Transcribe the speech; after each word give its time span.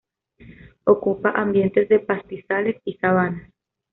Ocupa 0.85 1.29
ambientes 1.29 1.87
de 1.87 1.99
pastizales 1.99 2.81
y 2.85 2.93
sabanas. 2.95 3.51